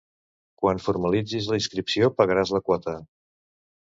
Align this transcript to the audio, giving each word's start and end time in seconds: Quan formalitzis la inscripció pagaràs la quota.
Quan 0.61 0.79
formalitzis 0.85 1.49
la 1.51 1.59
inscripció 1.61 2.11
pagaràs 2.23 2.55
la 2.59 2.63
quota. 2.71 2.97